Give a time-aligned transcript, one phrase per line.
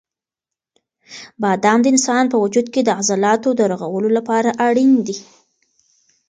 [1.41, 5.17] بادام د انسان په وجود کې د عضلاتو د رغولو لپاره اړین دي.